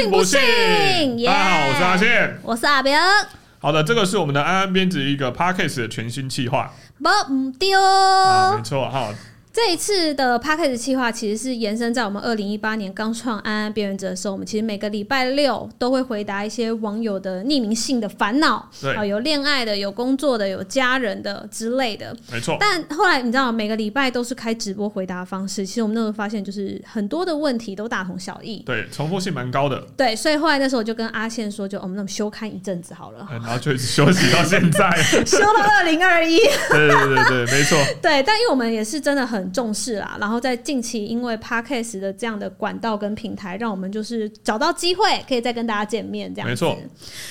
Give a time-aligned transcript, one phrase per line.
[0.00, 1.26] 信不信？
[1.26, 2.08] 大家好，我是阿信。
[2.42, 2.96] 我是阿明，
[3.58, 6.72] 好的，这个是我们的安安编辑一个 podcast 的全新计划
[7.02, 7.78] 不唔丢。
[7.78, 9.12] 啊，没错哈。
[9.62, 22.16] 这一次的 p a c k a g e 计划其实是延伸在我们二零一八年刚创安安边缘者的时候，我们其实每个礼拜六都会回答一些网友的匿名性的烦恼，对啊，有恋爱的，有工作的，有家人的之类的。
[22.32, 28.62] 没错，但后来你知道，每个礼拜都是开直播回答方式，其实我们那时候发现，就是很多的问题都大同小异。
[28.64, 34.90] 对，重复性蛮高的，对，所以后来那时候我就跟阿宪说，就哦我们那么休刊一阵子好了，嗯然后就一直休息到现在。
[35.26, 36.38] 休到二零二一。
[36.70, 46.50] 对对对对，没错，对，但因为我们也是真的很重视啦，然后在近期因为 podcast 的这样的管道跟平台，让我们就是找到机会可以再跟大家见面这样子。
[46.50, 46.78] 没错。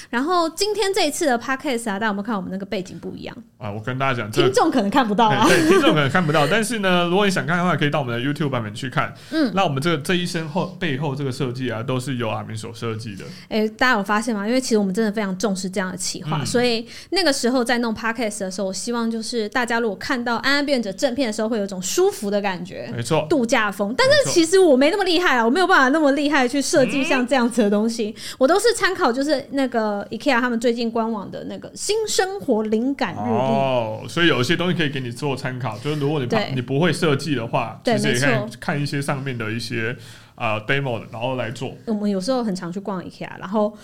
[0.10, 3.36] 然后今天这一次的 podcast 啊，大家有没有看我们那个背景不一样？
[3.58, 5.48] 啊，我跟大家讲，听众可能看不到啊。
[5.48, 9.14] 对，听众可能看不到，但是呢，如果你想看的话，可以到我们的 YouTube 版本去看。
[9.32, 13.26] 嗯，那我们这个这一身后背后这个设计啊，都是由阿明所设计的。
[13.50, 14.48] 哎、大家有发现吗？
[14.48, 22.90] 因为其实我们真的非常重视这样的企划，嗯所以那个时候在弄 podcast 的时候，我希望就是大家如果看到安安变者正片的时候，会有一种舒服的感觉。
[22.96, 33.30] 没错，度假风，但是其实我没那么厉害啊，我没有办法那么厉害去设计像这样子的东西，我都是参考就是那个 IKEA 他们最近官网的那个新生活灵感日历。
[33.30, 39.94] 哦，所以有一些东西可以给你做参考，就是如果你不你不会设计的话，对其实也可以看一些上面的一些
[40.36, 41.74] 啊、呃 demo，然后来做。
[41.86, 43.76] 我们有时候很常去逛 IKEA，然后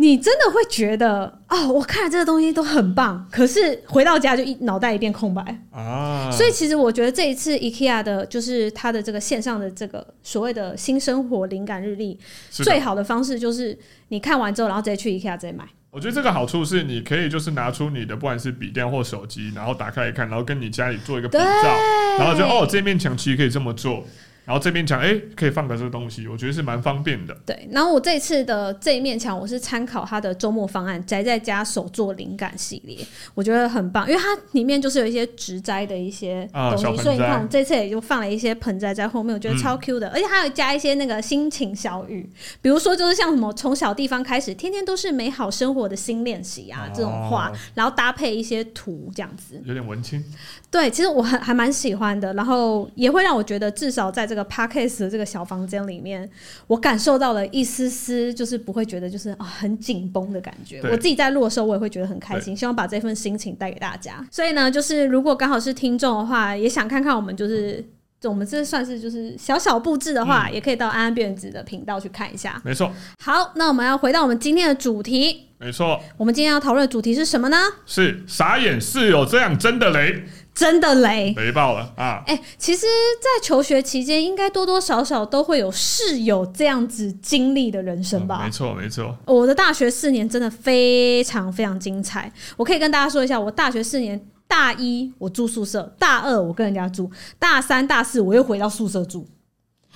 [0.00, 5.42] 你真的会觉得哦，我看了这个东西都很棒，可是回到家就一脑袋一片空白。
[5.70, 12.18] 啊，所以其实我觉得这一次 IKEA 的，就是它的这个线上的这个所谓的新生活灵感日历，
[12.50, 13.78] 最好的方式就是
[14.08, 15.66] 你看完之后，然后直接去 IKEA 直接买。
[15.90, 21.76] 我觉得这个好处是，你可以就是拿出你的不管是笔电或手机，然后打开一看，然后跟你家里做一个比对照，
[22.18, 24.02] 然后就哦这面墙其实可以这么做，
[24.50, 27.32] 然后这面墙哎可以放个这个东西，我觉得是蛮方便的。
[27.46, 32.98] 对，然后我这次的这一面墙，我是参考它的周末方案宅在家手作灵感系列，
[33.32, 42.28] 我觉得很棒，因为它里面就是有一些植栽的一些东西，所以你看我们这次也就放了一些盆栽在后面，我觉得超 Q 的，而且还有加一些那个心情小语，
[42.60, 46.92] 比如说就是像什么从小地方开始，天天都是美好生活的新练习啊、哦。
[46.92, 50.24] 这种话，然后搭配一些图这样子，有点文青，
[50.72, 56.28] 对，其实我还还蛮喜欢的，然后也会让我觉得，至少在这个 podcast 的这个小房间里面，
[56.66, 60.80] 我感受到了一丝丝，就是不会觉得就是啊很紧绷的感觉。
[60.90, 64.26] 我自己在录的时候，我也会觉得很开心，希望把这份心情带给大家。
[64.30, 67.84] 所以呢，就是如果刚好是听众的话，也想看看我们就是。
[68.24, 72.60] 我们这算是就是小小布置的话，嗯也可以到安安变子的频道去看一下。
[72.62, 75.46] 没错，好，那我们要回到我们今天的主题。
[75.56, 77.56] 没错，我们今天要讨论的主题是什么呢？
[77.86, 80.22] 是傻眼是有这样真的雷
[80.60, 81.32] 真的雷。
[81.38, 82.22] 雷爆了啊！
[82.26, 82.86] 哎、其实，
[83.18, 88.40] 在求学期间，应该多多少少都会有室友这样子经历的人生吧。
[88.42, 99.26] 嗯没错没错，我的大学四年真的非常非常精彩，我可以跟大家说一下，我大学四年，大一我住宿舍，大二我跟人家住，大三、大四我又回到宿舍住，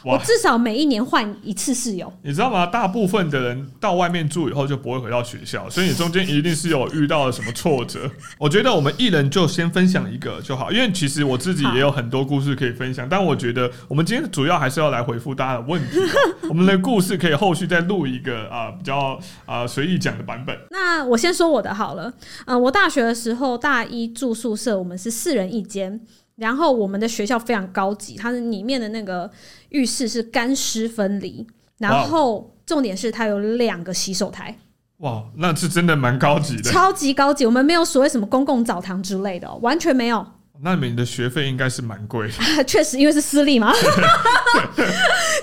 [0.04, 0.18] 我！
[0.18, 2.12] 至少每一年换一次室友。
[2.22, 2.66] 你知道吗？
[2.66, 8.10] 大部分的人到外面住以后就不会回到学校，所以你中间一定是有遇到了什么挫折。
[8.38, 15.98] 我觉得我们一人就先分享一个就好，因为其实我自己也有很多故事可以分享，但我觉得我们今天主要还是要来回复大家的问题。
[16.48, 20.56] 我们的故事可以后续再录一个啊、比较啊随意讲的版本。
[20.70, 22.12] 那我先说我的好了，
[22.46, 26.00] 嗯、我大学的时候大一住宿舍，我们是四人一间。
[26.36, 29.30] 然后我们的学校非常高级，它的里面的那个
[29.68, 31.46] 浴室是干湿分离，
[31.78, 34.58] 然后重点是它有两个洗手台，
[34.98, 36.62] 哇，那是真的蛮高级的。
[36.62, 37.46] 超级高级。
[37.46, 40.26] 我们没有所谓什么公共澡堂之类的哦、完全没有。
[40.62, 42.64] 那你们的学费应该是蛮贵的。
[42.64, 43.72] 确实，因为是私立嘛，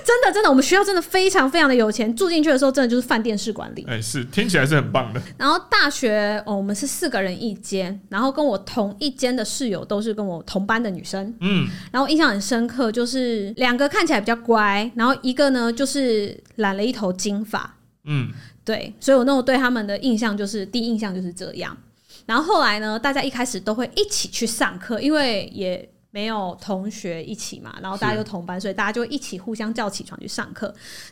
[0.03, 3.85] 真的真的，我们学校真的非常非常的有钱，住进去的时候真的就是饭店式管理。
[3.87, 5.21] 哎、是听起来是很棒的。
[5.37, 11.33] 然后大学哦，我们是四个人一间，然后跟我同一间的室友都是跟我同班的女生。
[11.41, 17.75] 嗯，然后印象很深刻，就是两个看起来比较乖，然后一个呢就是染了一头金发。
[18.05, 18.31] 嗯，
[18.63, 21.77] 对，所以我那种对他们的印象就是第一印象就是这样。
[22.25, 30.67] 然后后来呢，大家一开始都会一起去上课，因为也没有同学一起嘛，然后大家是又同班，所以大家就一起互相叫起床去上课。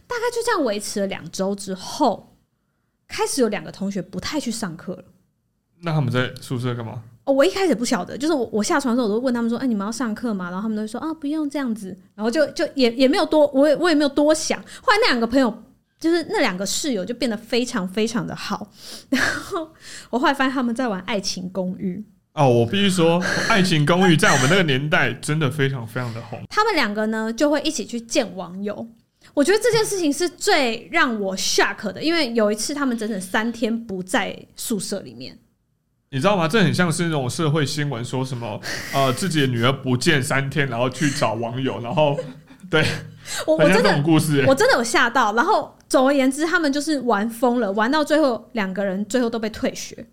[0.08, 2.36] 大概就这样维持了两周之后，
[3.08, 5.04] 开始有两个同学不太去上课了。
[5.82, 7.02] 那他们在宿舍干嘛？
[7.24, 14.60] 哦，我一开始不晓得，就是我我下床的时候，我都问他们说：“哎、你们要上课吗？”然后他们都会说：“啊，不用这样子。”然后就就也也没有多，我也我也没有多想。
[14.82, 15.64] 后来那两个朋友，
[16.00, 18.72] 就是那两个室友，就变得非常非常的好。
[19.10, 19.69] 然后
[20.10, 21.98] 我后来发现他们在玩《爱情公寓》，
[22.34, 26.42] 哦，我必须说，《爱情公寓》在我们那个年代真的非常非常的红。
[26.50, 28.88] 他们两个呢就会一起去见网友。
[29.34, 35.38] 我觉得这件事情是最让我 shock 的，因为有一次他们整整三天不在宿舍里面。
[36.12, 36.48] 你知道吗？
[36.48, 38.60] 这很像是那种社会新闻，说什么
[38.94, 42.19] 呃自己的女儿不见三天，然后去找网友，然后
[42.72, 42.84] 对，
[43.48, 44.46] 我我真的故事、欸。
[44.48, 45.34] 我真的有吓到。
[45.36, 50.06] 然后总而言之，他们就是玩疯了，玩到最后两个人最后都被退学，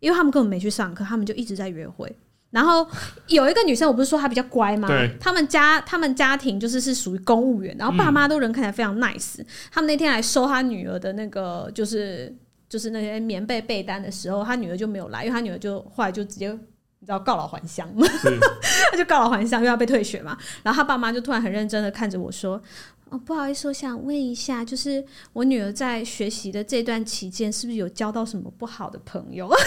[0.00, 2.14] 因为他们根本没去上课，他们就一直在约会。
[2.50, 2.86] 然后
[3.28, 4.86] 有一个女生，我不是说她比较乖吗？
[4.86, 12.36] 对他们家他们家庭就是是属于公务员，然后爸妈都人看起来非常 nice、他们那天来收他女儿的那个就是
[12.68, 16.54] 就是那些棉被被单的时候，他女儿就没有来，因为他女儿就后来就直接
[17.02, 17.88] 你知道告老还乡。
[18.20, 18.38] 是
[18.92, 20.38] 他就告老还乡，因为要被退学嘛。
[20.62, 22.62] 然后他爸妈就突然很认真的看着我说
[23.10, 29.48] ：“哦，不好意思，我想问一下，就是我女儿在学习的这段期间，是不是有交到什么不好的朋友？”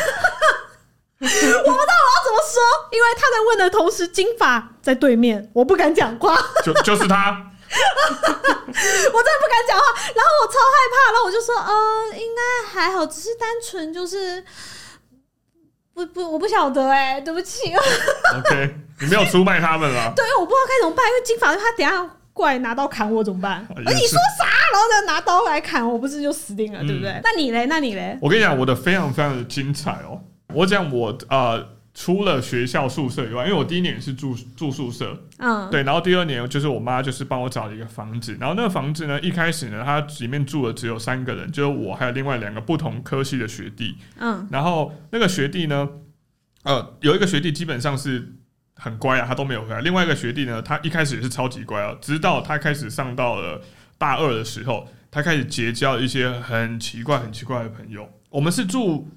[1.18, 2.62] 我不知道我要怎么说，
[2.92, 7.32] 因为他在问的同时，金发在对面，我不敢讲话，就就是他，
[7.68, 9.84] 我真的不敢讲话。
[10.14, 14.44] 然后我超害怕，然后我就说：“呃，应该还好，只是单纯就是
[15.96, 17.74] 不不，我不晓得哎、对不起。”
[18.38, 20.12] OK，你没有出卖他们了。
[20.16, 23.66] 对，我不知道该怎么办，因为金发他等下过来拿刀砍我怎么办？
[23.78, 24.46] 你说啥？
[24.74, 27.20] 然后再拿刀来砍我，不是就死定了，嗯对不对？
[27.24, 27.66] 那你嘞？
[27.68, 28.18] 那你嘞？
[28.22, 30.20] 我跟你讲，我的非常非常的精彩哦。
[30.54, 31.66] 我讲我呃，
[31.98, 45.88] 除了学校宿舍以外，因为我第一年是住住宿舍，嗯，对，然后第二年就是我妈就是帮我找了一个房子，然后那个房子呢，一开始呢，它里面住的只有三个人，就是我还有另外两个不同科系的学弟，嗯然后那个学弟呢，
[46.64, 48.36] 呃，有一个学弟基本上是
[48.76, 49.80] 很乖啊，他都没有回来。
[49.80, 53.62] 另外一个学弟呢，他一开始也是超级乖啊，直到他开始上到了
[53.98, 58.10] 大二的时候，他开始结交一些很奇怪、很奇怪的朋友。
[58.30, 59.10] 我们是住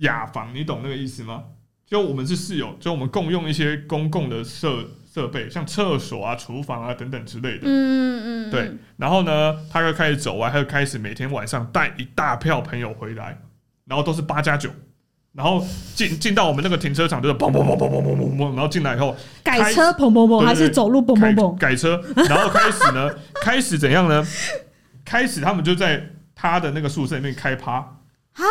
[0.00, 1.44] 雅房，你懂那个意思吗？
[1.86, 4.84] 就我们是室友，就我们共用一些公共的设
[5.14, 7.60] 设备，像厕所啊、厨房啊等等之类的。
[7.62, 13.38] 嗯嗯嗯，对，然后呢，他就开始走完，他就开始每天晚上带一大票朋友回来，
[13.84, 14.68] 然后都是八加九，
[15.32, 21.56] 然后进进到我们那个停车场，就是嘣嘣嘣嘣嘣嘣嘣嘣，然后进来以后改车砰砰砰，还是走路砰改砰砰？
[21.56, 24.26] 改车，然后开始呢，开始怎样呢？
[25.04, 26.04] 开始他们就在
[26.34, 28.42] 他的那个宿舍里面开趴啊。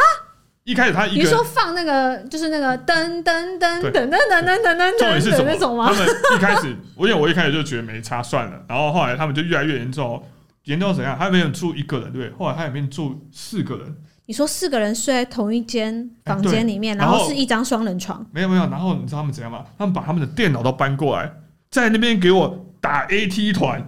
[0.65, 5.45] 一开始他一你说放那个就是那个噔噔噔对噔噔噔噔噔噔噔重点是什么？
[5.45, 5.94] 的那种吗？
[5.94, 10.21] 他们一开始，我因为我一开始就觉得没差算了，然后后来他们就越来越严重，
[10.63, 11.15] 严重到怎样？
[11.19, 12.38] 他没有住一个人，对不对？
[12.39, 13.95] 后来他里面住四个人。
[14.25, 19.63] 你说四个人睡在同一间房间里面，然后是一张双人床，没有没有，然后你知道他们怎样吗？
[19.77, 21.31] 他们把他们的电脑都搬过来，
[21.69, 23.87] 在那边给我打 AT 团。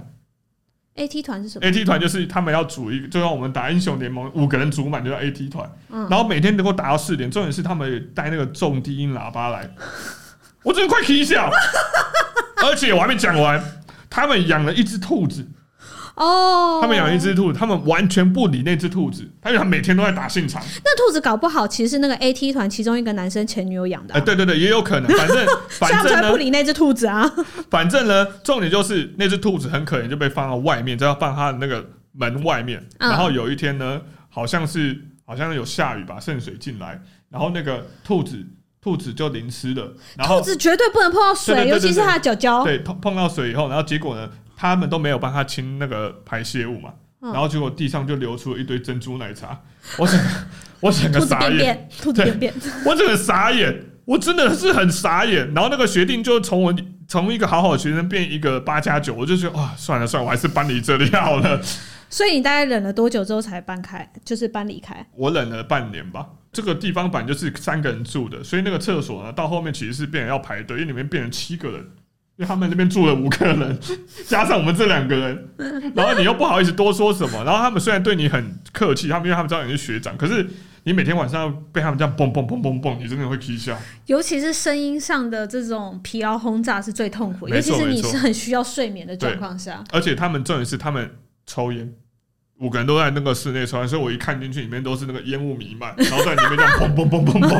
[0.97, 7.29] AT 团是什么？AT 团就是他们要组一个，就像我们打英雄联盟五个人组满就叫 AT 团，嗯然后每天能够打到四点。
[7.29, 9.69] 重点是他们也带那个重低音喇叭来，
[10.63, 11.49] 我真的快啼笑。
[12.65, 13.63] 而且我还没讲完，
[14.09, 15.47] 他们养了一只兔子，
[16.17, 20.61] 哦，他们养了一只兔子，他们完全不理那只兔子，他们每天都在打现场。
[20.83, 27.31] 那兔子搞不好其实是那个 AT 团其中一个男生前女友养的哎、啊，对对对，也有可能，反正 反正不，理那只兔子啊。
[27.69, 32.83] 反正呢，重点就是那只兔子很可怜，就被放到外面，就要放它的那个门外面。
[32.97, 38.43] 嗯然后有一天呢，好像是好像有下雨吧，渗水进来，然后那个兔子
[38.81, 42.63] 兔子就淋湿了，然后兔子绝对不能碰到水，尤其是它的脚脚。
[42.63, 49.61] 对碰碰到水以后，然后结果呢，他们都没有帮他清那个排泄物嘛，嗯然后结果地上就流出了一堆珍珠奶茶，
[49.97, 50.29] 我整个
[50.81, 52.53] 我整个兔子傻眼，兔子便便，
[52.85, 55.53] 我整个傻眼，我真的是很傻眼。
[55.53, 56.75] 然后那个学定就从我
[57.07, 61.61] 从一个好好的学生变一个八加九，我就觉得哇，算了算了，我还是搬离这里好了。
[62.09, 64.09] 所以你大概忍了多久之后才搬开？
[64.23, 65.05] 就是搬离开？
[65.13, 66.25] 我忍了半年吧。
[66.53, 71.85] 这个地方本来就是三个人住的，所以那个厕所呢，到后面其实是变成要排队，因为里面变成七个人，
[72.37, 73.79] 因为他们那边住了五个人，
[74.27, 75.49] 加上我们这两个人，
[75.95, 80.47] 然后你又不好意思多说什么，然后他们虽然对你很客气，他们因为他们知道你是学长，可是
[80.83, 83.75] 你每天晚上被他们这样蹦蹦蹦蹦蹦，你真的会啼笑。
[84.05, 89.83] 尤其是声音上的这种疲劳轰炸是最痛苦的，尤其是你是很需要睡眠的状况下。
[89.91, 91.09] 而且他们重点是他们
[91.47, 91.91] 抽烟，
[92.59, 97.57] 五个人都在那个室内抽烟，所以我一看进去里面都是那个烟雾弥漫，然后在里面这样砰砰砰砰砰。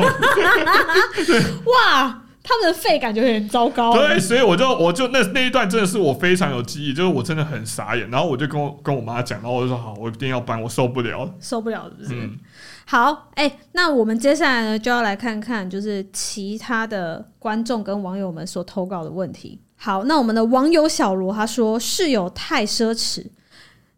[1.65, 3.93] 哇，他们的肺感觉有点糟糕。
[3.93, 11.33] 对，所以我就我就那那一段真的是我非常有记忆，就是我真的很傻眼，然后我就跟我跟我妈讲，然后我就说好，我一定要搬，我受不了了。
[11.41, 12.15] 受不了，是不是？
[12.15, 12.37] 嗯，
[12.85, 19.59] 好，哎、那我们接下来呢，就要来看看就是其他的观众跟网友们所投稿的问题。
[19.75, 23.25] 好，那我们的网友小罗他说室友太奢侈，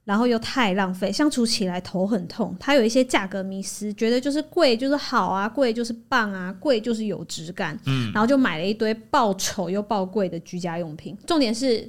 [0.10, 2.58] 然后又太浪费，相处起来头很痛。
[2.60, 7.80] 他有一些价格迷思，觉得就是贵就是好啊，贵就是棒啊，贵就是有质感。
[7.86, 11.88] 嗯，然后就买了一堆爆丑又爆贵的居家用品，重点是。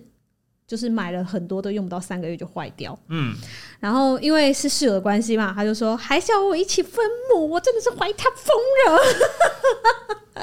[0.67, 3.35] 就是买了很多都用不到三个月就坏掉，嗯，
[3.81, 8.55] 然后因为是室友的关系嘛，他就说还是要我一起分母，我真的是怀疑他疯
[8.87, 9.03] 了。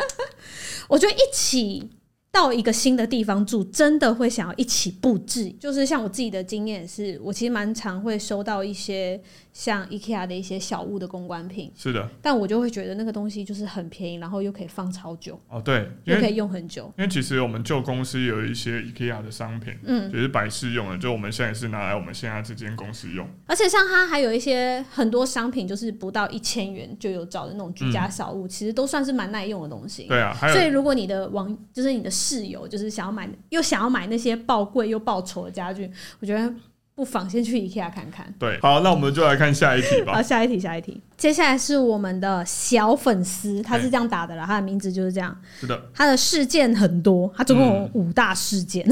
[0.89, 1.89] 我觉得一起
[2.31, 5.51] 到一个新的地方住，真的会想要一起布置。
[5.59, 9.19] 就是像我自己的经验是，我其实蛮常会收到一些
[9.57, 16.93] 像 IKEA 的一些小物的公关品，是的，但我就会觉得那个东西就是很便宜，然后又可以放超久，哦对，又可以用很久。
[16.95, 23.27] 因为其实我们旧公司有一些 IKEA 的商品，嗯，就是百事用的，就我们现在是拿来我们现在这间公司用。
[23.47, 30.03] 而且像它还有一些很多商品，就是不到一千元就有找的那种居家小物，其实都算是蛮耐用的东西。
[30.03, 36.53] 对啊，还有所以如果你的网就是你的室友，就是想要买又想要买那些爆贵又爆丑的家具，我觉得
[36.97, 38.33] 不妨先去 IKEA 看看。
[38.39, 40.23] 对，好，那我们就来看下一题吧好，吧。
[40.23, 40.99] 下一题，下一题。
[41.15, 45.39] 接下来是我们的小粉丝，他是这样打的啦，他的名字就是这样。
[45.59, 48.83] 是的，他的事件很多，他总共有五大事件。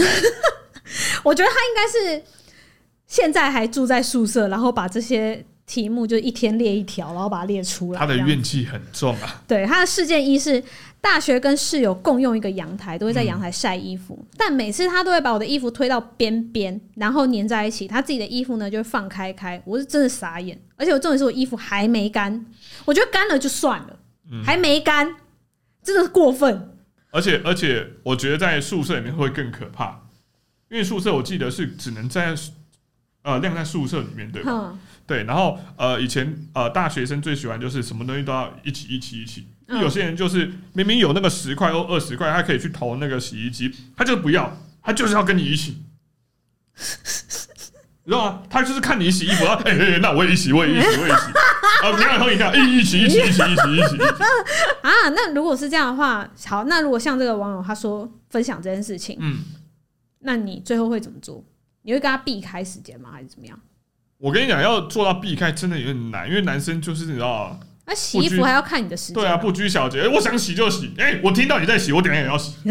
[1.24, 2.24] 我觉得他应该是
[3.07, 8.00] 现在还住在宿舍，然后把这些题目就一天列一条，然后把它列出来。
[8.00, 9.41] 他的怨气很重啊。
[9.48, 10.63] 对他的事件一是
[11.01, 20.60] 大学跟室友共用一个阳台，都会在阳台晒衣服，但每次他都会把我的衣服推到边边，然后粘在一起，他自己的衣服呢就会放开开，我是真的傻眼。
[20.77, 22.45] 而且我重点是我衣服还没干，
[22.86, 24.00] 我觉得干了就算了，
[24.43, 25.15] 还没干，
[25.81, 26.72] 真的是过分。
[27.12, 30.01] 而且而且，我觉得在宿舍里面会更可怕，
[30.69, 32.36] 因为宿舍我记得是只能在
[33.22, 34.51] 呃晾在宿舍里面，对吧？
[34.51, 39.47] 哼，对，然后呃以前呃大学生最喜欢就是什么东西都要一起一起一起。
[39.67, 45.81] 嗯有些人就是明明有那个十块或二十块，他可以去投那个洗衣机，他就不要，他就是要跟你一起。
[48.03, 48.43] 你知道吗？
[48.47, 51.31] 他就是看你洗衣服，哎哎、哎那我也一起，我也一起，我也一起。
[51.81, 54.03] 啊，你要喝饮料，一一起一起一起一起一起一起。
[54.83, 59.39] 啊，那如果是这样的话，好，那如果像这个网友他说分享这件事情，嗯，
[60.19, 61.43] 那你最后会怎么做？
[61.81, 63.09] 你会跟他避开时间吗？
[63.13, 63.59] 还是怎么样？
[64.17, 69.15] 我跟你讲，要做到避开真的有点难，因为男生就是你知道，那洗衣服还要看你的时间。
[69.15, 72.53] 对啊，不拘小节，哎我想洗就洗，哎、我听到你在洗，我等一下也要洗。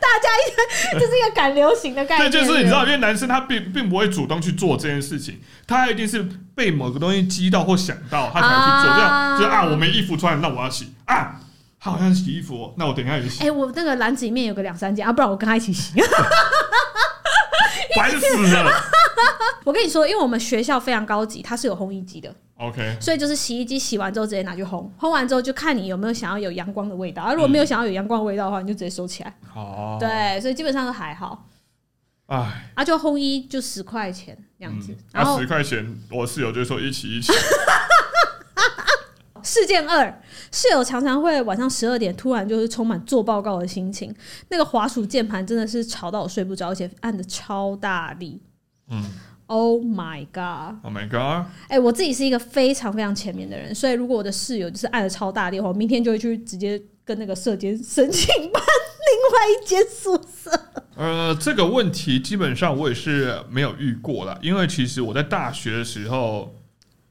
[0.00, 2.32] 大家一这是一个赶流行的概对，念。
[2.32, 6.22] 就是你知道，因为男生他并并不会主动去做这件事情，他一定是
[6.54, 8.54] 被某个东西激到或想到，他才去
[8.84, 8.92] 做。
[8.92, 11.40] 啊这样就是啊，我没衣服穿，那我要洗啊。
[11.80, 15.92] 他好像洗衣服、哦，那我等一下也洗哎、，我那个篮子里面有个两三件啊，不然我跟他一起洗。
[17.96, 18.72] 烦死了。
[19.64, 27.22] 我跟你说，因为我们学校非常高级，它是有烘衣机的，OK，所以就是洗衣机洗完之后直接拿去烘，烘完之后就看你有没有想要有阳光的味道。
[27.22, 29.34] 啊，如果没有想要有阳光的味道的话，你就直接收起来。
[29.48, 31.48] 好，，对，所以基本上都还好。
[32.26, 37.32] 哎，啊，就烘衣就十块钱这样子，嗯，然后那十块钱，我室友就说一起一起，
[39.42, 44.14] 事件二，室友常常会晚上十二点突然就是充满做报告的心情，
[44.48, 48.40] 那个滑鼠键盘真的是吵到我睡不着，而且按的超大力。
[48.90, 49.04] 嗯
[49.46, 60.50] Oh my god！，Oh my god，哎、我自己是一个非常非常前面的人，所以如果我的室友就是按的超大力的话，我明天就会去直接跟那个社监申请搬另外一间宿舍。
[60.96, 66.54] 呃，这个问题基本上我也是没有遇过啦，因为其实我在大学的时候，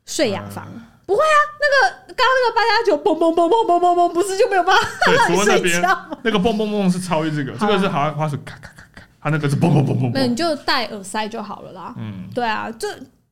[0.07, 0.67] 睡雅房、
[1.05, 6.17] 不会啊，那个刚刚那个八加九嘣嘣嘣嘣嘣嘣嘣，不是就没有办法对，让你除了那边睡觉吗？
[6.23, 8.82] 那个蹦蹦蹦是超越这个，这个是好像花鼠咔咔咔
[9.23, 11.93] 咔，它那个是蹦蹦蹦蹦没有，你就戴耳塞就好了啦。
[11.97, 12.87] 嗯，对啊，就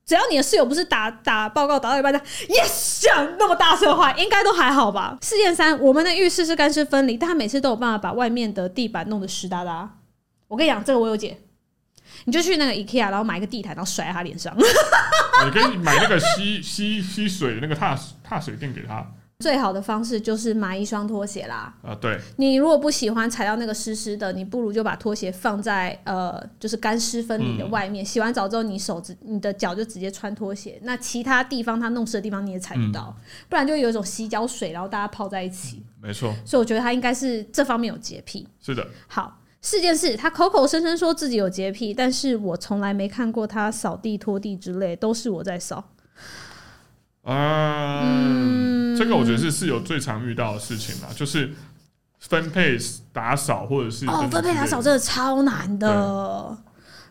[0.06, 5.18] 只要你的室友不是打打报告打到一半的 yes 讲那么大声的话，应该都还好吧。
[5.22, 9.90] 事件三，我们的浴室是干湿分离，但他每次都有办法把外面的地板弄得湿哒哒。
[10.48, 11.38] 我跟你讲，这个我有解，
[12.26, 14.54] 你就去那个 IKEA，然后买一个地毯，然后甩在他脸上。
[15.46, 19.06] 你可以买那个吸吸吸水的那个踏踏水垫给他
[19.42, 21.74] 最好的方式就是买一双拖鞋啦。
[21.82, 28.06] 啊，对，你如果不喜欢踩到那个湿湿的，你不如就把拖鞋放在呃，就是干湿分离的外面。
[28.06, 33.14] 洗完澡之后，你手指、你的脚就直接穿拖鞋，那其他地方它弄湿的地方你也踩不到，
[33.50, 35.84] 不然就有一种洗脚水，然后大家泡在一起。
[36.00, 38.48] 没错，所以我觉得他应该是这方面有洁癖。
[38.62, 45.90] 是的，好，事件事他口口声声说自己有洁癖，但是我从来没看过他扫地、拖地之类，都是我在扫。
[47.24, 51.52] 嗯，这个我觉得是室友最常遇到的事情啦，就是
[52.20, 52.78] 分配
[53.12, 56.58] 打扫或者是哦，分配打扫真的超难的，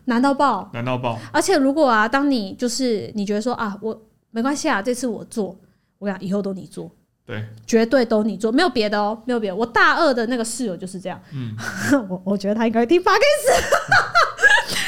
[0.05, 0.69] 难到爆。
[0.73, 5.55] 难到爆，而且如果啊，当你就是你觉得说啊，我没关系啊，这次我做，
[5.99, 6.89] 我讲以后都你做。
[7.23, 9.55] 对，绝对都你做，没有别的哦，没有别的。
[9.55, 11.55] 我大二的那个室友就是这样，嗯，
[12.09, 13.53] 我我觉得他应该听 p o d c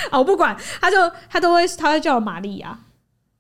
[0.09, 0.97] 啊，我不管，他就
[1.29, 2.77] 他都会，他会叫我玛丽亚，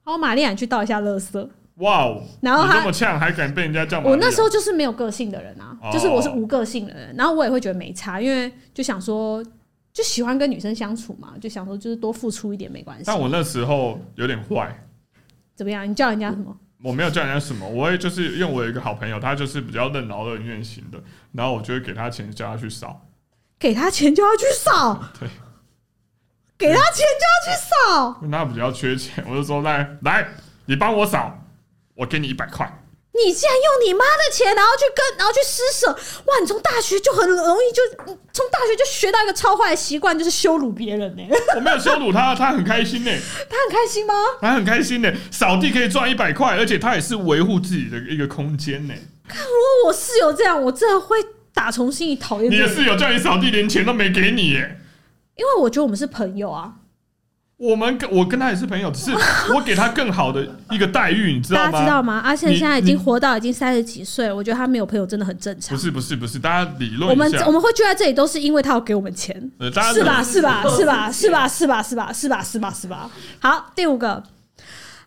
[0.03, 1.49] 好，玛丽亚你去倒一下垃圾。
[1.77, 3.99] 哇哦，然后你这么呛，还敢被人家叫？
[4.01, 9.43] 我那时候就是没有个性的人啊，就是我是无个性的人，然后我也会觉得没差，因为就想说，
[9.91, 13.03] 就喜欢跟女生相处嘛，就想说就是多付出一点没关系。
[13.07, 14.75] 但我那时候有点坏，
[15.55, 15.89] 怎么样？
[15.89, 16.55] 你叫人家什么？
[16.83, 21.01] 我没有叫人家什么，我会就是因为我有一个好朋友，他就是比较任劳任怨型的，
[21.31, 23.07] 然后我就会给他钱叫他去扫，
[23.57, 25.27] 给他钱就要去扫， 对，
[26.57, 30.27] 给他钱就要去扫，因为他比较缺钱，我就说来来，
[30.65, 31.42] 你帮我扫，
[31.95, 32.79] 我给你一百块。
[33.15, 35.87] 你竟然用你妈的钱，然后去跟，然后去施舍，
[36.25, 36.39] 哇！
[36.41, 37.83] 你从大学就很容易就
[38.33, 41.21] 从大学就学到一个超坏的习惯，就是羞辱别人呢。
[41.55, 43.11] 我没有羞辱他，他很开心呢。
[43.47, 44.13] 他很开心吗？
[44.41, 45.13] 他很开心呢。
[45.29, 48.93] 扫地可以赚一百块，而且他也是维护自己的一个空间呢。
[49.27, 49.51] 看，如
[49.83, 51.17] 果我室友这样，我真的会
[51.53, 52.51] 打从心里讨厌。
[52.51, 54.79] 你的室友叫你扫地，连钱都没给你耶。
[55.35, 56.73] 因为我觉得我们是朋友啊。
[57.57, 59.11] 我们跟我跟他也是朋友，只是
[59.53, 61.71] 我给他更好的一个待遇，你知道吗？
[61.71, 62.19] 大家知道吗？
[62.19, 65.75] 阿宪现在已经活到已经三十几岁，我觉得他没有朋友真的很正常。
[65.75, 70.21] 不是不是不是，大家理论我们我们会聚在这里，都是因为他要给我们钱，是吧？
[70.23, 70.63] 是吧？
[70.67, 71.11] 是吧？
[71.11, 71.47] 是吧？
[71.47, 71.81] 是吧？
[71.83, 72.11] 是吧？
[72.11, 72.43] 是吧？
[72.43, 72.73] 是吧？
[72.73, 73.09] 是吧？
[73.39, 74.21] 好，第五个，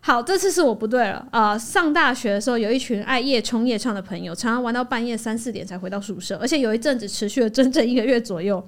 [0.01, 1.59] 好，这次是我不对了啊！
[1.59, 8.65] 上大学的时候，有一群爱夜冲夜唱的朋友，常常玩到半夜三四点才回到宿舍，而且有一阵子持续了整整一个月左右。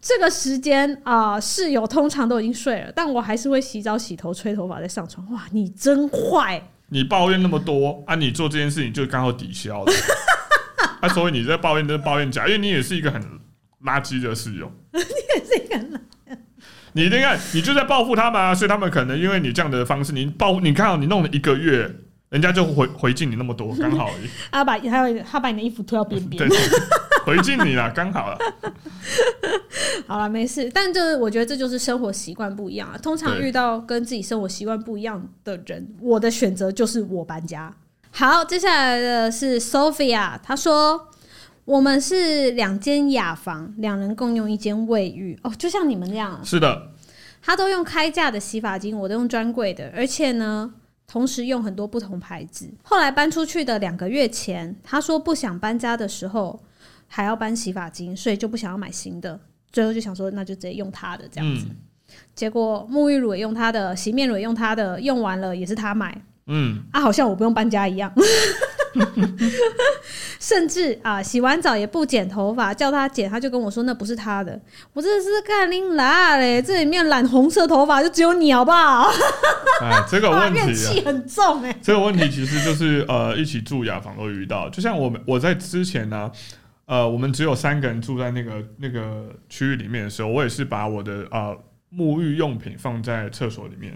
[0.00, 5.30] 这个时间啊，室友通常都已经睡了，但我还是会洗澡、洗头、吹头发再上床。
[5.32, 6.62] 哇，你真坏！
[6.88, 9.92] 你抱怨那么多啊，你做这件事情就刚好抵消了。
[11.02, 13.20] 啊，所以你在抱怨，真抱怨假，因为你也是一个很
[13.84, 14.70] 垃圾的室友。
[14.92, 16.38] 你也是一个垃圾。
[16.92, 18.54] 你应该，你就在报复他们啊！
[18.54, 21.88] 所以他们可能因为你这样的方式，你报你看到你弄了一个月，
[22.30, 24.28] 人家就回回敬你那么多，刚好而已。
[24.50, 26.48] 他把还有他把你的衣服脱到边边。
[27.28, 28.38] 回敬你了， 刚好了。
[30.06, 30.70] 好了，没事。
[30.72, 32.96] 但就是我觉得这就是生活习惯不一样啊。
[32.96, 37.70] 通常遇到跟自己生活习惯不一样的人，我的选择就是我搬家。
[38.10, 41.08] 好，接下来的是 Sophia，她说
[41.66, 45.38] 我们是两间雅房，两人共用一间卫浴。
[45.42, 46.40] 哦，就像你们这样。
[46.42, 46.92] 是的。
[47.42, 50.72] 他都用开价的洗发精，我都用专柜的，而且呢，
[51.06, 52.68] 同时用很多不同牌子。
[52.82, 56.58] 后来搬出去的两个月前，他说不想搬家的时候。
[57.08, 59.40] 还要搬洗发精，所以就不想要买新的，
[59.72, 61.66] 最后就想说那就直接用他的这样子。
[62.34, 66.16] 结果沐浴乳也用他的，洗面乳也用他的，用完了也是他买。
[66.46, 68.10] 嗯，啊，好像我不用搬家一样。
[70.40, 74.58] 甚至啊，洗完澡也不剪头发，叫他剪，他就跟我说那不是他的。
[74.94, 79.10] 我真的是看你拉嘞，这里面染红色头发就只有你好不好？
[79.82, 81.78] 哎，这个问题气很重哎。
[81.82, 86.32] 这个问题其实就是呃，一起住雅房都遇到，就像我们我在之前呢。
[86.88, 91.54] 呃，我们只有三个人住在那个那个区域里面的时候，我也是把我的呃
[91.94, 93.94] 沐浴用品放在厕所里面。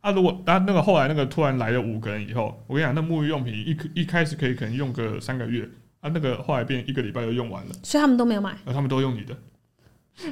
[0.00, 5.62] 啊，如果啊那个后来那个突然来了五个人以后，我跟你讲，那沐浴用品一一开始可以可能用个三个月，
[6.00, 7.72] 啊，那个后来变一个礼拜就用完了。
[7.84, 8.50] 所以他们都没有买。
[8.50, 9.36] 啊，他们都用你的。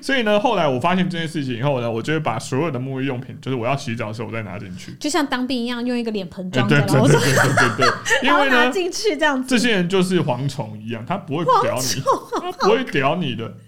[0.02, 7.88] 所以呢，后来我发现这件事情以后呢，我就会把所有的沐浴用品，就是我要洗澡的时候，我再拿进去，就像当兵一样，用一个脸盆装着，对对对对对，
[8.28, 12.02] 因为呢，进去这样子，这些人就是蝗虫一样，他不会屌你，
[12.40, 13.52] 他不会屌你的。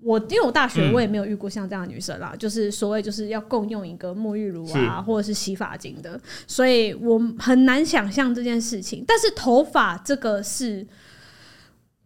[0.00, 9.04] 我因为我大学我也没有遇过像这样的女生啦，就是所谓就是要共用一个沐浴乳啊，或者是洗发精的，所以我很难想象这件事情。
[9.04, 10.86] 但是头发这个是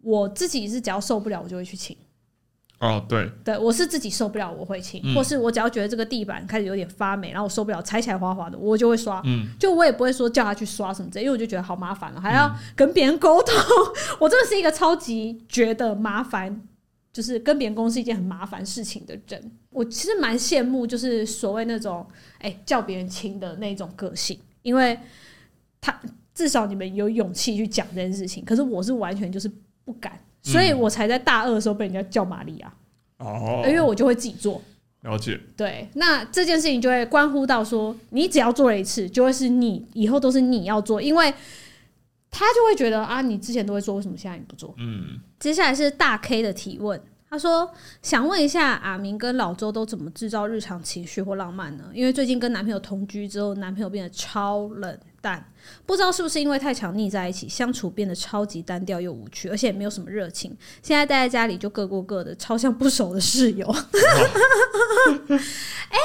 [0.01, 1.95] 我自己是只要受不了，我就会去请。
[2.83, 9.23] 哦，对，对我是自己受不了，我会清，或是我只要觉得这个地板开始有点发霉，然后我受不了，踩起来滑滑的，我就会刷。
[9.25, 13.55] 嗯，就我也不会说叫他去刷什么之类，因为我就觉得好麻烦了，还要跟别人沟通。
[14.19, 16.61] 我真的是一个超级觉得麻烦，
[17.13, 19.53] 就是跟别人沟通是一件很麻烦事情的人。
[19.71, 22.05] 我其实蛮羡慕，就是所谓那种
[22.41, 24.99] 哎叫别人亲的那种个性，因为
[25.81, 25.97] 他
[26.35, 29.49] 至少你们有勇气去讲这件事情，可是我是完全就是
[29.85, 30.19] 不敢。
[30.43, 32.75] 所以我才在大二的时候被人家叫玛利亚
[33.19, 34.61] 哦，因为我就会自己做。
[35.03, 35.41] 了解。
[35.57, 41.33] 对，那这件事情就会关乎到说，你只要做了一次，就会是你以后都是你要做，因为
[42.31, 44.75] 他就会觉得啊，你之前都会做，为什么现在你不做？
[44.79, 45.21] 嗯。
[45.39, 47.69] 接下来是大 K 的提问，他说
[48.01, 51.85] 想问一下阿明跟老周都怎么制造日常情绪或浪漫呢？
[51.93, 54.99] 因为最近跟男朋友同居之后，男朋友变得超冷。
[55.23, 55.51] 淡，
[55.87, 60.55] 不知道是不是因为太常腻在一起，相处变得超级单调又无趣，而且也没有什么热情。
[60.83, 63.67] 现在待在家里就各过各的，超像不熟的室友。
[65.89, 65.99] 哎，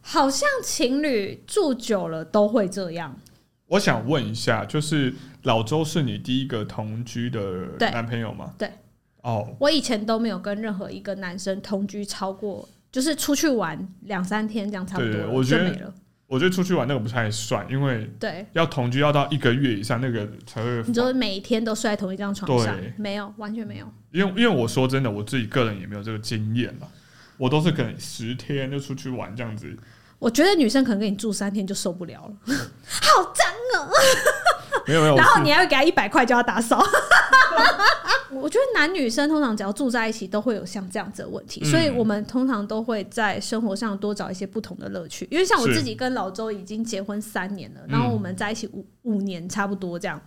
[0.00, 3.20] 好像情侣住久了都会这样。
[3.68, 7.40] 我想问一下，就是老周是你第一个同居的
[7.78, 8.54] 男朋友吗？
[8.56, 8.70] 对。
[9.22, 15.92] 哦，我以前都没有跟任何一个男生同居超过，就是出去玩两三天这样差不多对了，我觉得就没了。
[16.28, 23.86] 我觉得出去玩那个不太算，因为对，要同居要到一个月以上，那个才会你说每天都睡在同一张床上对，没有，完全没有。
[24.10, 26.88] 因为因为我说真的，我自己个人也没有这个经验了，
[27.36, 29.72] 我都是可能十天就出去玩这样子。
[30.18, 32.34] 我觉得女生可能跟你住三天就受不了了，
[32.88, 33.90] 好脏哦、
[34.86, 36.82] 没有没有，然后你还要给他一百块叫他打扫。
[38.40, 45.26] 我觉得男女生通常只要住在一起，都会有像这样子的问题，嗯所以我们通常都会在生活上多找一些不同的乐趣。
[45.30, 50.20] 因为像我自己跟老周已经结婚三年了，嗯然后我们在一起五五年差不多这样。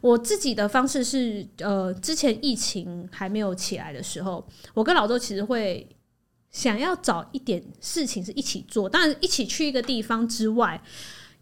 [0.00, 5.88] 我自己的方式是，呃，之前疫情还没有起来的时候，我跟老周其实会
[6.50, 10.80] 想要找一点事情是一起做，当然一起去一个地方之外。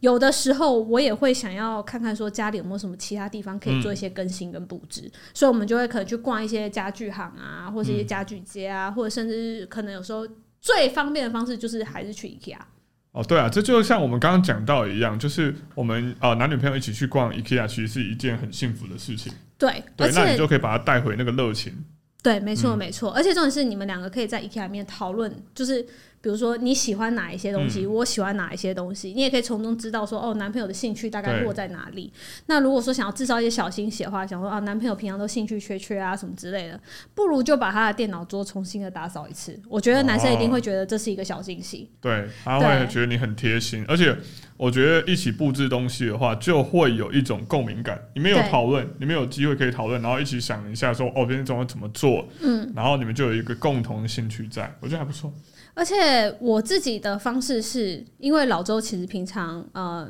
[0.00, 10.26] 有的时候我也会想要看看说家里有没有什么其他地方可以做一些更新跟布置，所以我们就会可能去逛一些家具行啊，或者一些家具街啊，或者甚至可能有时候
[10.60, 12.58] 最方便的方式就是还是去 IKEA。
[13.12, 19.32] 哦，对啊，这就像我们刚刚讲到一样，就是我们呃男女朋友一起去逛 IKEA，其实是一件很幸福的事情。
[19.56, 21.72] 对，对而，且那你就可以把它带回那个热情。
[22.22, 25.86] 对，没错嗯没错，而且重点是你们两个可以在 IKEA 里面讨论，就是
[26.26, 32.12] 比如说你喜欢哪一些东西，嗯我喜欢哪一些东西，你也可以从中知道说哦，男朋友的兴趣大概落在哪里。
[32.46, 36.80] 那如果说想要制造一些小惊喜的话，想说啊，男朋友平常都兴趣缺缺啊什么之类的，
[37.14, 39.56] 不如就把他的电脑桌重新的打扫一次。
[39.68, 41.88] 我觉得男生一定会觉得这是一个小惊喜。
[42.00, 44.12] 对，他会觉得你很贴心，而且
[44.56, 48.00] 我觉得一起布置东西的话，就会有一种共鸣感。
[48.16, 55.32] 你们有讨论，你们有机会可以讨论，然后一起想一下说，哦，别人怎么怎么做，嗯，然后你们就有一个共同的兴趣在，我觉得还不错。
[55.76, 60.08] 而且我自己的方式是因为老周其实平常呃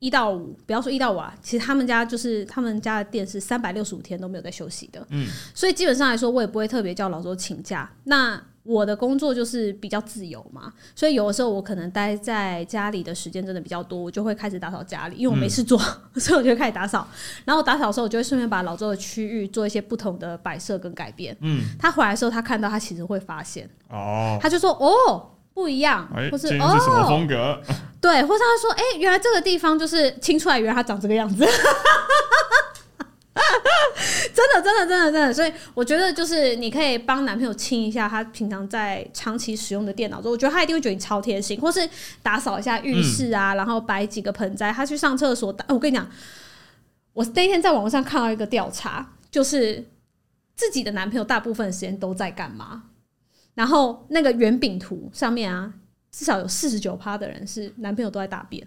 [0.00, 7.88] 一到五，不要说一到五啊，其实他们家就是他们家的店是三百六十五天都没有在休息的，嗯，所以基本上来说，我也不会特别叫老周请假。
[8.04, 15.80] 那我的工作就是比较自由嘛，所以有的时候我可能待在家里的时间真的比较多，我就会开始打扫家里，因为我没事做，
[16.16, 17.08] 所以我就会开始打扫。
[17.46, 21.34] 然后我打扫的时候，我就会顺便把老周的区域做一些不同的摆设跟改变。
[21.40, 26.06] 嗯，他回来的时候，他看到他其实会发现，哦，他就说：“哦，不一样。
[26.14, 27.58] 哎，或是今天是什么哦，风格？
[28.02, 31.42] 对，或是他说：“哎、原来这个地方就是清出来，原来它长这个样子。
[34.38, 41.80] ”真的，真的，真的，真的，所以我觉得就是你可以帮男朋友清一下他平常在长期使用的电脑之后，我觉得他一定会觉得你超贴心，或是
[42.22, 44.70] 打扫一下浴室啊，然后摆几个盆栽。
[44.70, 46.08] 他去上厕所，打我跟你讲，
[47.14, 49.84] 我那天在网络上看到一个调查，就是
[50.54, 52.84] 自己的男朋友大部分时间都在干嘛？
[53.54, 55.74] 然后那个圆饼图上面啊，
[56.12, 58.64] 至少有四十九趴的人是男朋友都在大便，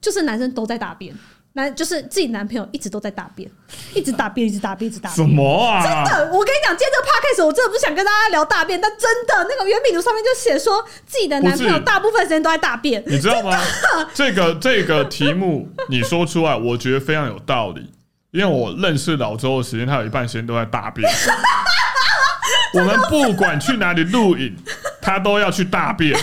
[0.00, 1.12] 就是男生都在大便，
[1.56, 3.50] 男就是自己男朋友一直都在大便，
[3.94, 5.26] 一直大便，一直大便，一直大便什。
[5.26, 5.82] 么啊？
[5.82, 13.02] 真的，我跟你讲，今天这个 podcast 我真的不是想跟大家聊大便，但真的那个圆饼图上面就写说自己的男朋友大部分时间都在大便。
[13.06, 13.58] 你知道吗？
[14.12, 17.90] 这个这个题目你说出来，我觉得非常有道理，
[18.32, 21.10] 因为我认识老周的时间，他有一半时间都在大便。
[22.74, 24.54] 我们不管去哪里录影，
[25.00, 26.14] 他都要去大便。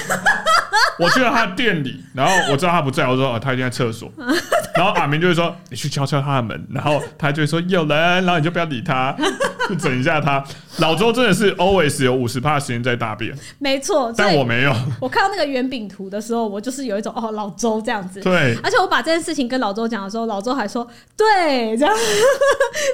[1.00, 4.12] 我去了他的店里， 然后我知道他不在，我说哦，他一定在厕所。
[4.76, 9.16] 然后阿明就会说你去敲敲他的门，然后他就会说有人，然后你就不要理他，
[9.70, 10.44] 就整一下他。
[10.78, 14.74] 老周真的是 always 有五十趴的时间在大便， 没错，但我没有。
[15.00, 18.20] 我看到那个圆饼图的时候，我就是有一种哦老周这样子。
[18.22, 21.96] 对，而且我把这件事情跟老周讲的时候，老周还说对，这样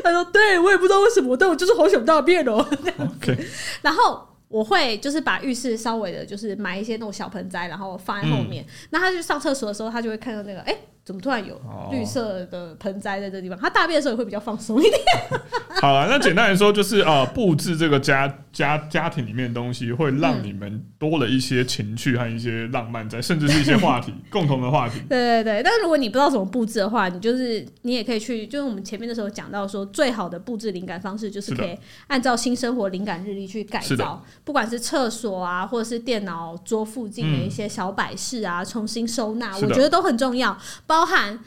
[0.03, 2.65] 他说对我也不知道为什么，但我就是好想大便哦。
[2.97, 3.38] OK，
[3.81, 8.65] 然后我会就是把浴室稍微的，就是买一些那种小盆栽，然后放在后面。
[8.89, 13.57] 那他去上厕所的时候，他就会看到那个，哎、怎么突然有哦绿色的盆栽在这个地方？
[13.57, 14.99] 他大便的时候也会比较放松一点。
[15.79, 24.99] 好了，那简单来说就是呃，布置这个家家家庭里面的东西，会让你们多了一些情趣和一些浪漫在，甚至是一些话题， 共同的话题。
[25.07, 41.39] 对对对，但是如果你不知道怎么布置的话，你就是你也可以去，就是我们前面的时候讲到说，最好的布置灵感方式就是可以按照新生活灵感日历去改造，不管是厕所啊，或者是电脑桌附近的一些小摆饰啊，重新收纳，我觉得都很重要，包含。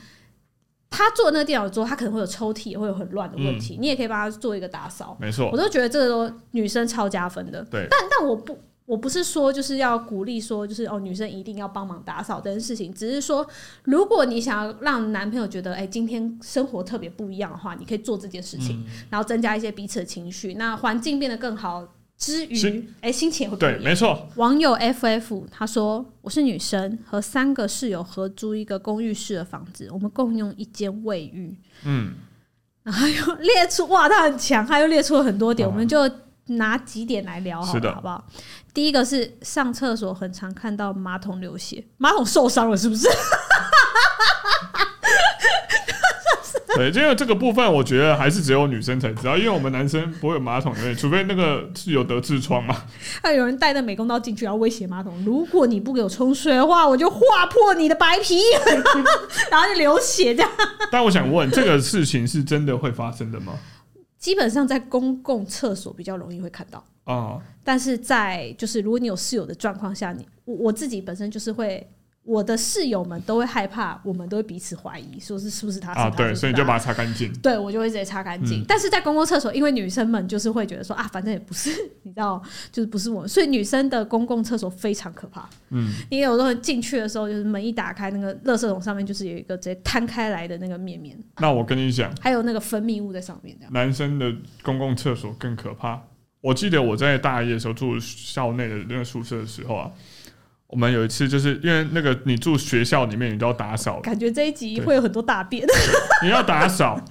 [0.95, 5.17] 他做那个电脑桌，他可能会有抽屉，也会有很乱的问题，你也可以帮他做一个打扫。
[5.19, 7.67] 没错我，都觉得这个都女生超加分的。
[7.71, 13.47] 对但但我不我不是说就是要鼓励说就是哦女生一定要帮忙打扫这件事情，只是说
[13.85, 21.87] 如果你想要让男朋友觉得哎、今天生活特别不一样的话，你可以做这件事情，嗯然后增加一些彼此的情绪，那环境变得更好。
[22.19, 31.57] 之余是，哎、心情也会不对，没错，网友 FF 他说：“我是女生，和三个室友合租一个公寓式的房子，我们共用一间卫浴。
[31.85, 32.15] 嗯，
[32.85, 35.99] 然后又列出哇，他很强，他又列出了很多点，哦我们就
[36.47, 38.25] 拿几点来聊好的好不好？
[38.75, 43.07] 第一个是上厕所很常看到马桶流血，马桶受伤了是不是？
[46.75, 52.75] 对，因为这个部分我觉得还是只有女生才知道，因为我们男生不会有马桶流血，除非那个是有得痔疮嘛。
[53.23, 58.41] 还有人带着美工刀进去，然后威胁马桶，如果你不给我冲水的话，我就划破你的白皮，
[59.51, 60.51] 然后就流血这样。
[60.91, 63.53] 但我想问，这个事情是真的会发生的吗？
[64.19, 66.83] 基本上在公共厕所比较容易会看到。
[67.05, 71.85] 啊、但是在就是如果你有室友的状况下，你我我自己本身就是会，
[72.23, 76.75] 我的室友们都会害怕，我们都会彼此怀疑，说是是不是他啊，对，所以你就把。
[76.75, 77.33] 它擦干净。
[77.41, 78.63] 对，我就会直接擦干净。
[78.63, 81.71] 嗯但是在公共厕所，因为女生们就是会觉得说啊，反正也不是，
[82.05, 85.49] 你知道，就是不是我们，所以女生的公共厕所非常可怕。
[85.71, 93.73] 嗯，你有时候进去的时候，就是门一打开，那个垃圾桶上面就是有一个直接摊开来的那个面面，那我跟你讲，还有那个分泌物在上面，这样。
[93.73, 96.01] 男生的公共厕所更可怕。
[96.43, 99.91] 我记得我在大一的时候住校内的那个宿舍的时候啊，
[100.67, 105.65] 我们有一次就是因为那个你住学校里面，你都要打扫，感觉这一集对会有很多大便。
[106.23, 107.03] 你要打扫。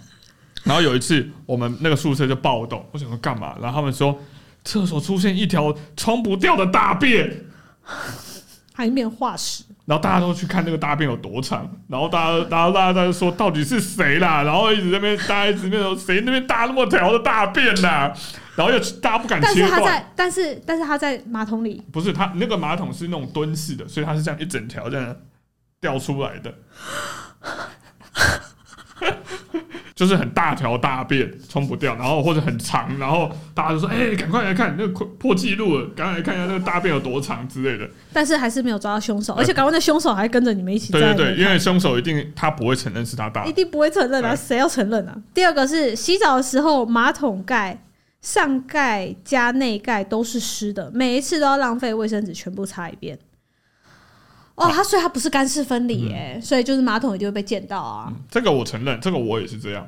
[0.63, 3.57] 然后有一次我们那个宿舍就暴动，我想说干嘛？
[3.59, 4.19] 然后他们说
[4.63, 7.45] 厕所出现一条冲不掉的大便，
[8.71, 18.13] 还面化石，然后大家都去看那个大便有多长，然后大家，然后大家在说到底是谁啦，然后一直在那边，大家一直在那边说谁那边大那么条的大便啦，
[18.55, 25.13] 然后又大家不敢但切断，是他在，但是但是他在马桶里，不是他那个马桶是那种蹲式的，所以他是这样一整条这样
[25.81, 26.53] 掉出来的，
[30.01, 37.87] 就是很大条大便冲不掉，然后或者很长，然后大家就说：“哎、赶快来看那个破破纪录了，赶快来看一下那个大便有多长之类的。
[38.11, 45.15] 但是还是没有抓到凶手，而且搞完那凶手还跟着你们一”起对对对，因为凶手一定他不会承认是他大一，定不会承认啊，对谁要承认啊？
[45.35, 47.83] 第二个是洗澡的时候，马桶盖
[48.23, 53.19] 上盖加内盖都是湿的，每一次都要浪费卫生纸全部擦一遍。
[54.61, 59.87] 哦，它所以它不是干湿分离耶，所以就是马桶一定会被溅到啊，嗯这个我承认，这个我也是这样，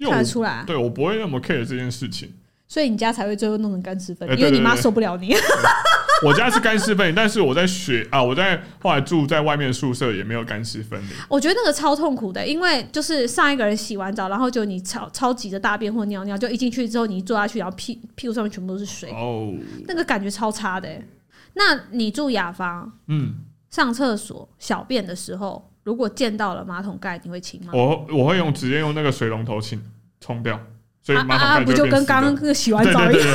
[0.00, 0.62] 看得出来。
[0.66, 2.32] 对我不会那么 care 这件事情。
[2.66, 5.34] 所以你家才会最后弄成干湿分离，因为你妈受不了你。
[6.24, 11.12] 我家是干湿分离，但是我在学啊，我在后来住在外面宿舍也没有干湿分离。
[11.28, 19.52] 我觉得那个超痛苦的，因为就是上一个人洗完澡，然后就你超超级的大便或尿尿，就一进去之后你一坐下去，然后屁屁股上面全部都是水，哦，
[19.86, 21.06] 那个感觉超差的欸。
[21.54, 23.34] 那你住雅房嗯，
[23.74, 27.72] 上厕所小便的时候，如果溅到了马桶盖，你会清吗？
[27.74, 29.84] 我我会用直接用那个水龙头清
[30.20, 30.56] 冲掉，
[31.02, 32.06] 所以马桶啊啊，不就跟。
[32.06, 33.34] 刚刚那个洗完澡一样？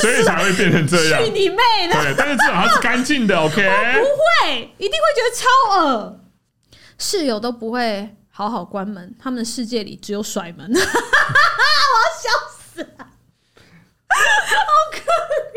[0.00, 1.24] 所以才会变成这样。
[1.24, 1.56] 去你妹
[1.90, 2.00] 的！
[2.00, 3.98] 对，但是至少它是干净的，OK 不。
[4.46, 6.20] 会，一定会觉得超恶。
[6.96, 10.70] 室友都不会好好关门，他们的世界里只有甩门。
[10.70, 10.84] 我要
[12.22, 13.08] 笑死了，
[14.14, 14.98] 好可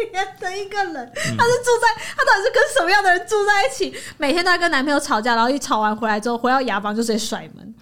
[0.01, 1.11] 怜的一个人。
[1.13, 3.95] 他是住在，他到底是跟什么样的人住在一起？
[4.17, 7.75] 每天都在跟男朋友吵架，然后一吵完回来之后，回到牙房就直接甩门，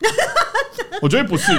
[1.02, 1.52] 我觉得不是，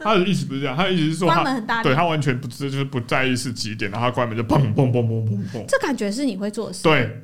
[0.00, 1.94] 他的意思不是这样，他的意思是说他关门很大力对。
[1.94, 5.64] 他完全不知，就是不在意是几点，然后他关门就砰砰砰砰砰砰。
[5.66, 6.82] 这感觉是你会做的事。
[6.82, 7.22] 对，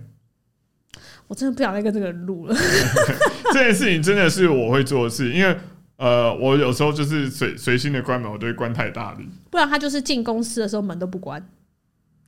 [1.26, 2.56] 我真的不想再跟这个人录了。
[3.52, 5.56] 这件事情真的是我会做的事，因为
[6.02, 9.28] 呃，我有时候就是随随心的关门，我都会关太大力。
[9.50, 11.40] 不然他就是进公司的时候门都不关，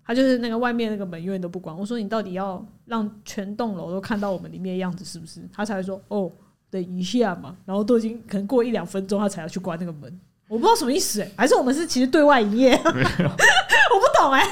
[0.06, 1.76] 他就是那个外面那个门永远都不关。
[1.76, 5.40] 我说你到底要让全栋楼都看到我们里面的样子是不是？
[5.52, 6.30] 他才会说哦，
[6.70, 7.56] 等一下嘛。
[7.64, 10.20] 然后都已经可能过一两分钟，他才要去关那个门。
[10.46, 12.76] 我不知道什么意思哎、还是我们是其实对外营业？
[12.84, 14.46] 我没有，不懂哎、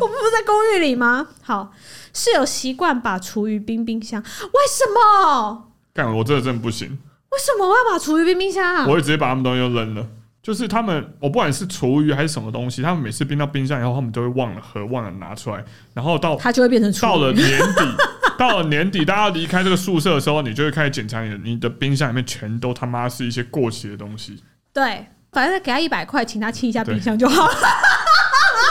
[0.00, 1.28] 我们不是在公寓里吗？
[1.42, 1.74] 好，
[2.14, 4.28] 室友习惯把厨余冰冰箱，为
[4.66, 5.72] 什么？
[5.92, 6.98] 干我这个真的不行，
[7.32, 8.86] 为什么我要把厨余冰冰箱啊？
[8.86, 10.06] 我会直接把他们东西都扔了。
[10.42, 15.64] 就是他们，我不管是厨余还是什么东西，他们每次冰到冰箱以后，他们都会忘了喝，忘了拿出来，
[15.94, 16.92] 然后到它就会变成。
[17.00, 17.96] 到了 年底，
[18.36, 24.42] 到了年底，大家要离开这个宿舍的时候，你就会开始检查你的你的冰箱里面全都他妈是一些过期的东西。
[24.74, 27.48] 对，反正给他一百块，请他清一下冰箱就好。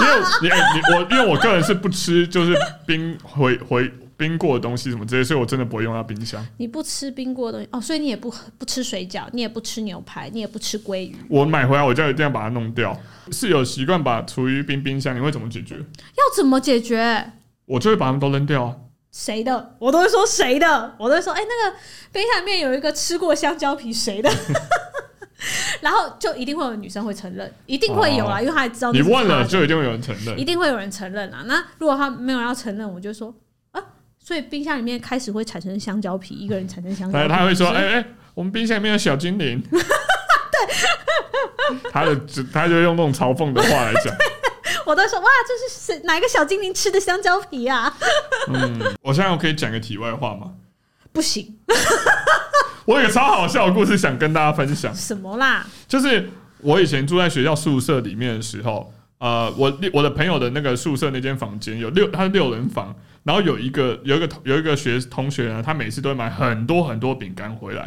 [0.01, 2.53] 因为你哎你我因为我个人是不吃就是
[2.85, 3.89] 冰回回
[4.21, 6.45] 冰过的东西什么之类，所以我真的不会用到冰箱。
[6.57, 12.95] 你不吃冰过的东西哦，所以你也不不吃水饺，你也不吃牛排，你也不吃鲑鱼，我买回来我就一定要把它弄掉。
[13.31, 15.75] 是有习惯把厨余冰冰箱，你会怎么解决？
[15.77, 17.31] 要怎么解决？
[17.65, 18.75] 我就会把它们都扔掉啊。
[19.11, 19.75] 谁的？
[19.79, 21.77] 我都会说谁的，我都会说，哎、那个
[22.11, 24.29] 冰箱里面有一个吃过香蕉皮，谁的？
[25.81, 30.45] 然后就一定会有女生会承认，一定会有啦，因为她也知道你问了就一定会有人承认一。
[30.45, 31.43] 定会有人承认啊。
[31.47, 33.33] 那如果她没有要承认，我就说啊，
[34.23, 39.79] 所以冰箱里面开始会产生香蕉皮，一个人产生香蕉他皮，他会说：“所以哎、哎、我们冰箱里面有小精灵。”对，
[41.91, 42.15] 他的
[42.53, 44.13] 他就用那种嘲讽的话来讲。
[44.85, 47.97] 我都说哇，这是谁哪一个小精灵吃的香蕉皮啊？
[48.51, 50.53] 嗯，我现在我可以讲个题外话吗？
[51.11, 51.57] 不行，
[52.85, 55.65] 我有个超好笑的故事想跟大家分享，什么啦？
[55.87, 56.29] 就是
[56.59, 67.83] 我以前住在学校宿舍里面的时候，呃，我我的朋友的那个宿舍那间房间有六，他是六人房，然后有一个有一个有一个学同学呢，他每次都会买很多很多饼干回来，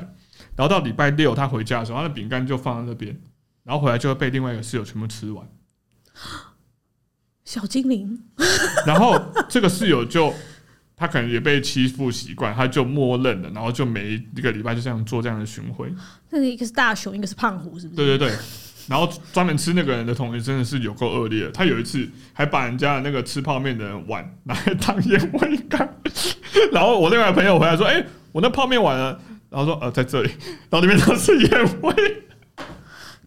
[0.54, 3.20] 然后到礼拜六他回家的时候，他的饼干就放在那边，
[3.64, 5.44] 然后回来就会被另外一个室友全部吃完，
[7.44, 8.16] 小 精灵
[8.86, 10.32] 然后这个室友就。
[10.96, 15.92] 他可能也被欺负习惯，他就默认了，然后就每一个礼拜就这样做这样的巡回。
[16.30, 17.96] 那个一个是大熊，一个是胖虎，是不是？
[17.96, 18.36] 对对对，
[18.88, 21.50] 然后专门吃那个人的同学真的是有够恶劣的。
[21.50, 25.88] 他有一次还把人家的那个吃泡面的人碗拿来当烟灰缸，
[26.72, 29.16] 然后我另个朋友回来说：“哎、我那泡面碗呢？”
[29.50, 30.30] 然后说：“呃，在这里。”
[30.70, 31.94] 然后里面都是烟灰。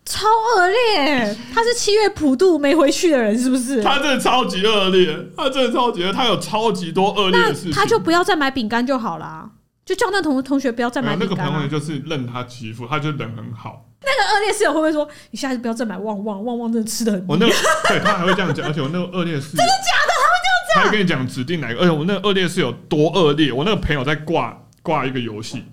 [0.06, 1.36] 超恶劣！
[1.54, 3.84] 他是七月普渡没回去的人，是不是？
[3.84, 7.72] 他真的超级恶劣，他真的超级恶劣，他有超级多恶劣的事情。
[7.74, 9.50] 他就不要再买饼干就好啦，
[9.86, 11.52] 就叫那同同学不要再买饼干、啊。
[11.52, 13.87] 朋友就是任他欺负，他就人很好。
[14.02, 17.54] 那个恶劣室友会不会说：“你下次不要再买旺旺，旺旺真的吃的很我那个
[17.88, 20.14] 对他还会这样讲，而且我那个恶劣室友真的假的？
[20.22, 20.84] 他会这样讲？
[20.84, 25.64] 他会跟你讲指定哪个，而且我那个恶劣室友多恶劣，我那个朋友在挂挂一个游戏，你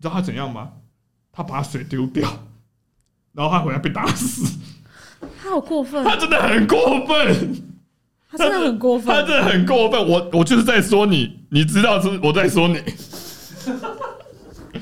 [0.00, 0.70] 知道他怎样吗？
[1.32, 2.26] 他把水丢掉，
[3.34, 4.58] 然后他回来被打死，
[5.42, 7.62] 他好过分，他真的很过分，
[8.30, 9.14] 他真的很过分。
[9.14, 10.08] 他真的很过分。
[10.08, 12.80] 我我就是在说你，你知道是我在说你，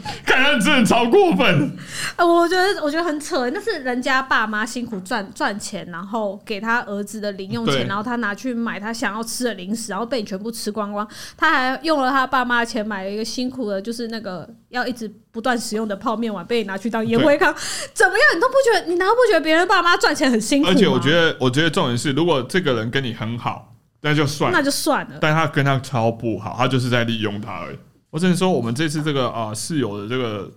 [0.24, 1.76] 看他真的超过分。
[2.16, 11.06] 呃我觉得我觉得很扯，那是人家爸妈辛苦赚赚钱，然后给他儿子的零用钱，然后他拿去买他想要吃的零食，然后被你全部吃光光。
[11.36, 17.54] 他还用了他爸妈的钱买了一个辛苦的，就是那个要一直不断使用的泡面碗，被你拿去当烟灰缸，
[17.94, 18.22] 怎么样？
[18.36, 18.86] 你都不觉得？
[18.86, 20.68] 你难道不觉得别人爸妈赚钱很辛苦？
[20.68, 25.16] 而且我觉得，我觉得重点是，如果这个人跟你很好，那就算那就算了。
[25.20, 27.78] 但他跟他超不好，他就是在利用他而已。
[28.14, 30.48] 我只能说，我们这次这个啊、室友的这个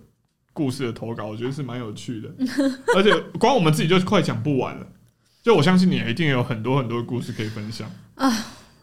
[0.52, 2.28] 故事的投稿，我觉得是蛮有趣的，
[2.94, 4.86] 而且光我们自己就快讲不完了。
[5.42, 8.32] 就我相信你一定有很多很多故事可以分享啊。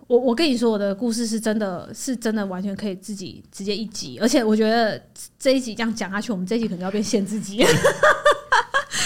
[0.08, 5.02] 我我跟你说，我的故事是真的是真的完全可以自己直接一集，而且我觉得
[5.40, 7.64] 这一集这样讲下去，我们这一集可能要变限制级。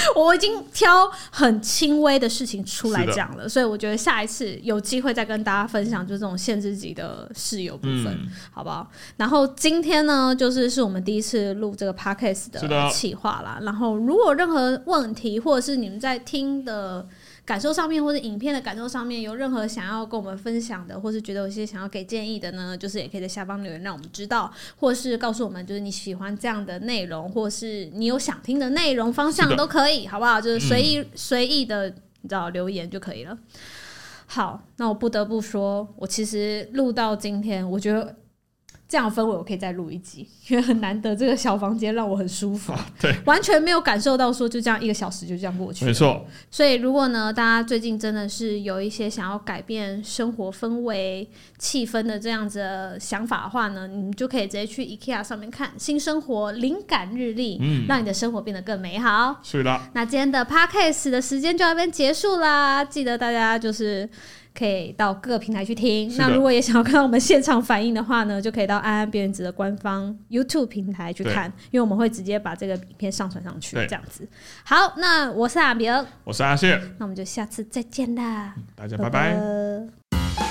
[0.16, 8.90] 我已经挑很轻微的事情出来讲了，所以我觉得下一次有机会再跟大家分享，就是这种限制级的室友部分，嗯，好不好？
[9.18, 13.60] 然后今天呢，就是是我们第一次录这个 podcast 的的企划啦。
[13.62, 17.08] 然后如果任何问题，或者是你们在听的
[17.50, 30.40] 感受上面，或者影片的感受上面有任何想要跟我们分享的，或是觉得有一些想要给建议的呢，就是也可以在下方留言让我们知道，或是告诉我们就是你喜欢这样的内容，或是你有想听的内容方向都可以，好不好？
[30.40, 31.90] 就是随意、随意的，
[32.22, 33.36] 你知道留言就可以了。
[34.28, 38.16] 好，那我不得不说，我其实录到今天，我觉得
[38.90, 45.86] 这样的氛围我可以再录一集， 因为很难得这个小房间让我很舒服， 对，完全没有感受到说就这样一个小时就这样过去。
[45.86, 57.86] 没错，所以，如果呢，大家最近真的是有一些想要改变生活氛围、气氛的这样子的想法的话呢，你们就可以直接去 IKEA 上面看新生活灵感日历，嗯。
[57.88, 59.40] 让你的生活变得更美好。
[59.44, 64.08] 是的，那今天的 podcast 的时间就要这边结束啦，记得大家就是
[64.58, 66.14] 可以到各个平台去听。
[66.18, 74.28] 那如果也想要看到我们现场反应的话呢，就可以到安安边缘值的官方 YouTube 平台去看，因为我们会直接把这个影片上传上去，这样子。
[74.64, 75.94] 好，那我是阿明，
[76.24, 79.10] 我是阿谢，那我们就下次再见啦，大家拜。
[79.10, 79.36] 拜。
[79.36, 80.49] 拜